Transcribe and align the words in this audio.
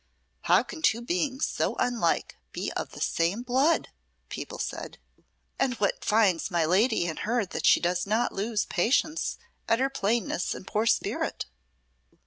"How 0.49 0.63
can 0.63 0.81
two 0.81 1.01
beings 1.03 1.45
so 1.45 1.75
unlike 1.75 2.35
be 2.53 2.71
of 2.73 2.89
the 2.89 2.99
same 2.99 3.43
blood?" 3.43 3.89
people 4.29 4.57
said; 4.57 4.97
"and 5.59 5.75
what 5.75 6.03
finds 6.03 6.49
my 6.49 6.65
lady 6.65 7.05
in 7.05 7.17
her 7.17 7.45
that 7.45 7.67
she 7.67 7.79
does 7.79 8.07
not 8.07 8.31
lose 8.33 8.65
patience 8.65 9.37
at 9.69 9.77
her 9.77 9.91
plainness 9.91 10.55
and 10.55 10.65
poor 10.65 10.87
spirit?" 10.87 11.45